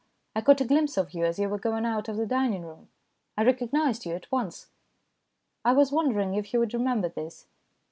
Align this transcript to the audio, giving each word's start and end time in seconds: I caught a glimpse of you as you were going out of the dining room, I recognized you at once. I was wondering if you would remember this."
I 0.35 0.41
caught 0.41 0.61
a 0.61 0.65
glimpse 0.65 0.97
of 0.97 1.13
you 1.13 1.25
as 1.25 1.37
you 1.37 1.47
were 1.47 1.59
going 1.59 1.85
out 1.85 2.09
of 2.09 2.17
the 2.17 2.25
dining 2.25 2.65
room, 2.65 2.89
I 3.37 3.43
recognized 3.43 4.03
you 4.03 4.13
at 4.15 4.31
once. 4.31 4.65
I 5.63 5.73
was 5.73 5.91
wondering 5.91 6.33
if 6.33 6.53
you 6.55 6.59
would 6.59 6.73
remember 6.73 7.07
this." 7.09 7.45